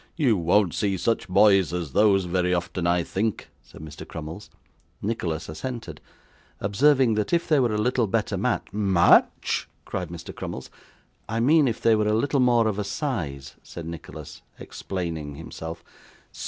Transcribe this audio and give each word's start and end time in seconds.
'You 0.15 0.35
won't 0.35 0.73
see 0.73 0.97
such 0.97 1.29
boys 1.29 1.71
as 1.71 1.91
those 1.91 2.25
very 2.25 2.55
often, 2.55 2.87
I 2.87 3.03
think,' 3.03 3.51
said 3.61 3.81
Mr 3.81 4.07
Crummles. 4.07 4.49
Nicholas 4.99 5.47
assented 5.47 6.01
observing 6.59 7.13
that 7.13 7.33
if 7.33 7.47
they 7.47 7.59
were 7.59 7.71
a 7.71 7.77
little 7.77 8.07
better 8.07 8.35
match 8.35 8.73
'Match!' 8.73 9.69
cried 9.85 10.09
Mr. 10.09 10.33
Crummles. 10.33 10.71
'I 11.29 11.41
mean 11.41 11.67
if 11.67 11.79
they 11.79 11.95
were 11.95 12.07
a 12.07 12.15
little 12.17 12.39
more 12.39 12.67
of 12.67 12.79
a 12.79 12.83
size,' 12.83 13.53
said 13.61 13.85
Nicholas, 13.85 14.41
explaining 14.57 15.35
himself. 15.35 15.83